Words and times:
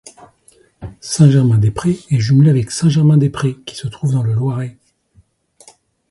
Saint-Germain-des-prés 0.99 1.99
est 2.09 2.17
jumelée 2.17 2.49
avec 2.49 2.71
Saint-Germain-des-Prés 2.71 3.59
qui 3.67 3.75
se 3.75 3.87
trouve 3.87 4.13
dans 4.13 4.23
le 4.23 4.33
Loiret. 4.33 4.75